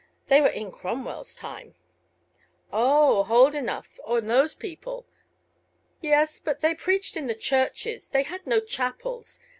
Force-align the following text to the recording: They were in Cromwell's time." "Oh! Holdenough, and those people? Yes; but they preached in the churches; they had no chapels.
They 0.29 0.41
were 0.41 0.47
in 0.47 0.71
Cromwell's 0.71 1.35
time." 1.35 1.75
"Oh! 2.73 3.21
Holdenough, 3.21 3.99
and 4.07 4.27
those 4.27 4.55
people? 4.55 5.05
Yes; 6.01 6.39
but 6.39 6.61
they 6.61 6.73
preached 6.73 7.15
in 7.15 7.27
the 7.27 7.35
churches; 7.35 8.07
they 8.07 8.23
had 8.23 8.47
no 8.47 8.61
chapels. 8.61 9.39